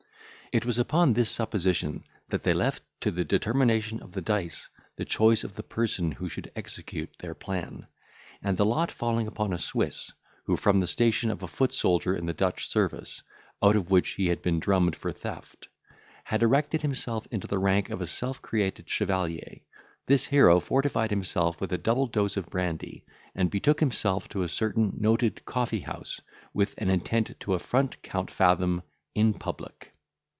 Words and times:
It 0.53 0.65
was 0.65 0.77
upon 0.77 1.13
this 1.13 1.29
supposition 1.29 2.03
that 2.27 2.43
they 2.43 2.53
left 2.53 2.83
to 2.99 3.09
the 3.09 3.23
determination 3.23 4.01
of 4.03 4.11
the 4.11 4.19
dice 4.21 4.67
the 4.97 5.05
choice 5.05 5.45
of 5.45 5.55
the 5.55 5.63
person 5.63 6.11
who 6.11 6.27
should 6.27 6.51
execute 6.57 7.09
their 7.19 7.33
plan; 7.33 7.87
and 8.43 8.57
the 8.57 8.65
lot 8.65 8.91
falling 8.91 9.27
upon 9.27 9.53
a 9.53 9.57
Swiss, 9.57 10.11
who, 10.47 10.57
from 10.57 10.81
the 10.81 10.87
station 10.87 11.31
of 11.31 11.41
a 11.41 11.47
foot 11.47 11.73
soldier 11.73 12.17
in 12.17 12.25
the 12.25 12.33
Dutch 12.33 12.67
service, 12.67 13.23
out 13.63 13.77
of 13.77 13.91
which 13.91 14.15
he 14.15 14.27
had 14.27 14.41
been 14.41 14.59
drummed 14.59 14.93
for 14.97 15.13
theft, 15.13 15.69
had 16.25 16.43
erected 16.43 16.81
himself 16.81 17.25
into 17.31 17.47
the 17.47 17.57
rank 17.57 17.89
of 17.89 18.01
a 18.01 18.05
self 18.05 18.41
created 18.41 18.89
chevalier, 18.89 19.59
this 20.07 20.25
hero 20.25 20.59
fortified 20.59 21.11
himself 21.11 21.61
with 21.61 21.71
a 21.71 21.77
double 21.77 22.07
dose 22.07 22.35
of 22.35 22.49
brandy, 22.49 23.05
and 23.33 23.49
betook 23.49 23.79
himself 23.79 24.27
to 24.27 24.43
a 24.43 24.49
certain 24.49 24.91
noted 24.97 25.45
coffee 25.45 25.79
house, 25.79 26.19
with 26.53 26.75
an 26.77 26.89
intent 26.89 27.39
to 27.39 27.53
affront 27.53 28.01
Count 28.03 28.29
Fathom 28.29 28.83
in 29.15 29.33
public. 29.33 29.87